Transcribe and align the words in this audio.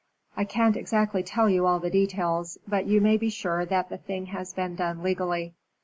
I 0.35 0.45
can't 0.45 0.75
exactly 0.75 1.21
tell 1.21 1.47
you 1.47 1.67
all 1.67 1.79
the 1.79 1.91
details, 1.91 2.57
but 2.67 2.87
you 2.87 2.99
may 3.01 3.17
be 3.17 3.29
sure 3.29 3.65
that 3.67 3.89
the 3.89 3.99
thing 3.99 4.25
has 4.33 4.51
been 4.51 4.75
done 4.75 5.03
legally. 5.03 5.53